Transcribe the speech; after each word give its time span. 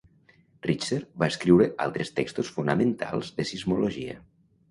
Richter 0.67 0.97
va 1.23 1.27
escriure 1.33 1.67
altres 1.85 2.11
textos 2.21 2.51
fonamentals 2.55 3.31
de 3.41 3.49
sismologia. 3.51 4.19